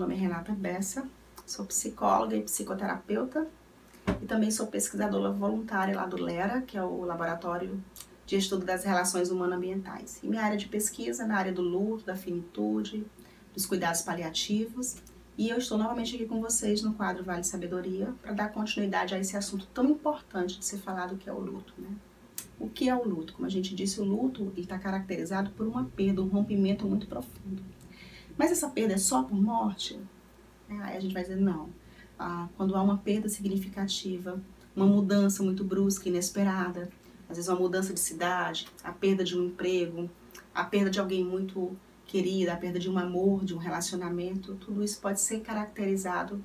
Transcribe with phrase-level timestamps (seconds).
[0.00, 1.06] nome é Renata Bessa,
[1.44, 3.46] sou psicóloga e psicoterapeuta
[4.22, 7.78] e também sou pesquisadora voluntária lá do LERA, que é o Laboratório
[8.24, 10.18] de Estudo das Relações Humano-Ambientais.
[10.22, 13.04] E minha área de pesquisa é na área do luto, da finitude,
[13.52, 14.96] dos cuidados paliativos.
[15.36, 19.18] E eu estou novamente aqui com vocês no quadro Vale Sabedoria para dar continuidade a
[19.18, 21.74] esse assunto tão importante de ser falado que é o luto.
[21.76, 21.90] Né?
[22.58, 23.34] O que é o luto?
[23.34, 27.62] Como a gente disse, o luto está caracterizado por uma perda, um rompimento muito profundo.
[28.40, 30.00] Mas essa perda é só por morte?
[30.66, 31.68] É, aí a gente vai dizer não.
[32.18, 34.40] Ah, quando há uma perda significativa,
[34.74, 36.88] uma mudança muito brusca, inesperada,
[37.28, 40.08] às vezes uma mudança de cidade, a perda de um emprego,
[40.54, 41.76] a perda de alguém muito
[42.06, 46.42] querido, a perda de um amor, de um relacionamento, tudo isso pode ser caracterizado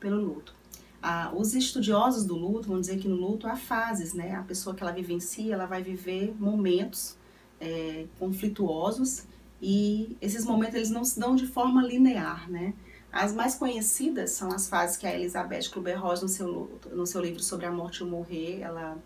[0.00, 0.52] pelo luto.
[1.00, 4.34] Ah, os estudiosos do luto vão dizer que no luto há fases, né?
[4.34, 7.16] A pessoa que ela vivencia, ela vai viver momentos
[7.60, 9.30] é, conflituosos
[9.62, 12.74] e esses momentos eles não se dão de forma linear, né?
[13.12, 17.40] As mais conhecidas são as fases que a Elizabeth Kubler-Ross no seu no seu livro
[17.40, 18.98] sobre a morte e o morrer, ela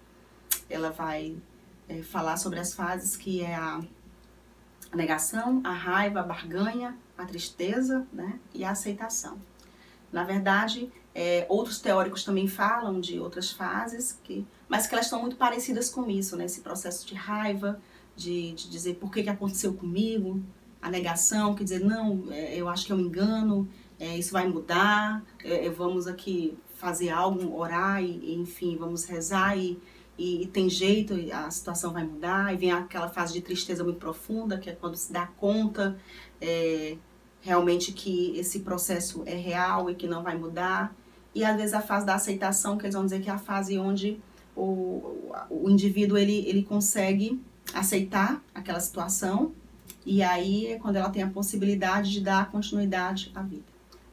[0.71, 1.37] ela vai
[1.89, 3.81] é, falar sobre as fases que é a,
[4.91, 8.39] a negação, a raiva, a barganha, a tristeza, né?
[8.55, 9.39] E a aceitação.
[10.11, 15.21] Na verdade, é, outros teóricos também falam de outras fases, que, mas que elas estão
[15.21, 16.47] muito parecidas com isso, né?
[16.47, 17.81] Esse processo de raiva,
[18.17, 20.43] de, de dizer por que, que aconteceu comigo,
[20.81, 24.49] a negação, quer dizer, não, é, eu acho que é um engano, é, isso vai
[24.49, 29.79] mudar, é, é vamos aqui fazer algo, orar, e, enfim, vamos rezar e,
[30.19, 33.99] e, e, tem jeito, a situação vai mudar, e vem aquela fase de tristeza muito
[33.99, 35.99] profunda, que é quando se dá conta
[36.41, 36.97] é,
[37.41, 40.95] realmente que esse processo é real e que não vai mudar,
[41.35, 43.79] e às vezes a fase da aceitação, que eles vão dizer que é a fase
[43.79, 44.19] onde
[44.55, 47.39] o, o indivíduo ele, ele consegue
[47.75, 49.53] aceitar aquela situação
[50.05, 53.65] e aí é quando ela tem a possibilidade de dar continuidade à vida.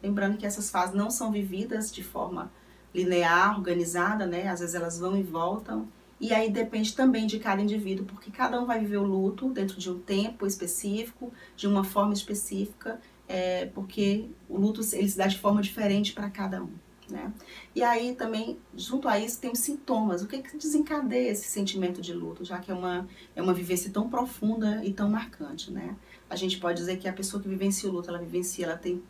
[0.02, 2.52] Lembrando que essas fases não são vividas de forma
[2.94, 4.48] linear, organizada, né?
[4.48, 5.88] Às vezes elas vão e voltam.
[6.20, 9.78] E aí depende também de cada indivíduo, porque cada um vai viver o luto dentro
[9.80, 15.28] de um tempo específico, de uma forma específica, é, porque o luto ele se dá
[15.28, 16.72] de forma diferente para cada um.
[17.14, 17.32] Né?
[17.76, 20.24] E aí também, junto a isso, tem os sintomas.
[20.24, 23.92] O que, que desencadeia esse sentimento de luto, já que é uma, é uma vivência
[23.92, 25.96] tão profunda e tão marcante, né?
[26.28, 29.04] A gente pode dizer que a pessoa que vivencia o luto, ela vivencia, ela tem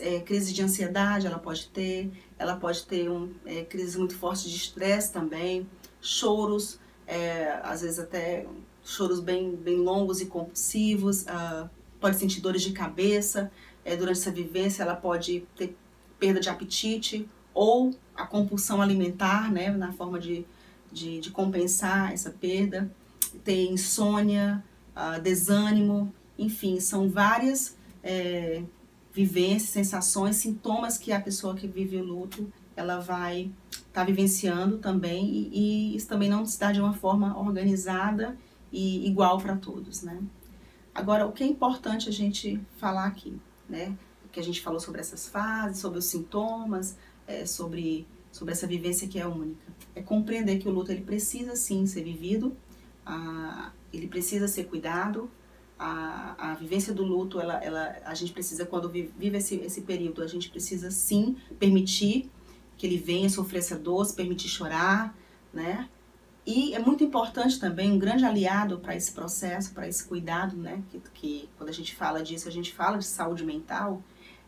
[0.00, 4.50] é, crise de ansiedade, ela pode ter, ela pode ter um, é, crise muito forte
[4.50, 5.64] de estresse também,
[6.00, 8.48] choros, é, às vezes até
[8.82, 13.48] choros bem, bem longos e compulsivos, uh, pode sentir dores de cabeça,
[13.84, 15.76] é, durante essa vivência ela pode ter
[16.18, 20.44] perda de apetite ou a compulsão alimentar, né, na forma de,
[20.92, 22.90] de, de compensar essa perda,
[23.44, 24.62] ter insônia,
[24.94, 28.62] uh, desânimo, enfim, são várias é,
[29.12, 34.78] vivências, sensações, sintomas que a pessoa que vive o luto ela vai estar tá vivenciando
[34.78, 38.36] também e, e, isso também não se dá de uma forma organizada
[38.72, 40.20] e igual para todos, né?
[40.92, 43.36] Agora, o que é importante a gente falar aqui,
[43.68, 43.96] né?
[44.32, 46.96] Que a gente falou sobre essas fases, sobre os sintomas,
[47.26, 49.64] é, sobre, sobre essa vivência que é única.
[49.94, 52.56] É compreender que o luto ele precisa sim ser vivido,
[53.04, 55.30] a, ele precisa ser cuidado,
[55.78, 60.22] a, a vivência do luto, ela, ela, a gente precisa, quando vive esse, esse período,
[60.22, 62.30] a gente precisa sim permitir
[62.76, 65.16] que ele venha sofrer essa dor, se permitir chorar,
[65.52, 65.88] né?
[66.46, 70.82] E é muito importante também, um grande aliado para esse processo, para esse cuidado, né?
[70.90, 74.02] Que, que quando a gente fala disso, a gente fala de saúde mental,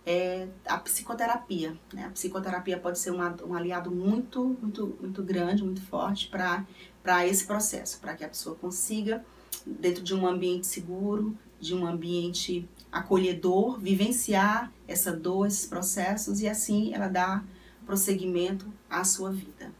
[0.06, 1.76] é a psicoterapia.
[1.92, 2.04] Né?
[2.04, 7.44] A psicoterapia pode ser uma, um aliado muito, muito, muito grande, muito forte para esse
[7.44, 9.24] processo, para que a pessoa consiga,
[9.66, 16.48] dentro de um ambiente seguro, de um ambiente acolhedor, vivenciar essa dor, esses processos e
[16.48, 17.42] assim ela dá
[17.84, 19.72] prosseguimento à sua vida.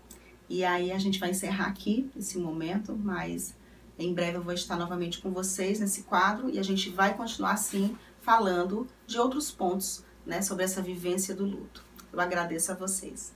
[0.49, 3.55] E aí a gente vai encerrar aqui esse momento, mas
[3.99, 7.53] em breve eu vou estar novamente com vocês nesse quadro e a gente vai continuar
[7.53, 11.85] assim falando de outros pontos né, sobre essa vivência do luto.
[12.13, 13.33] Eu agradeço a vocês.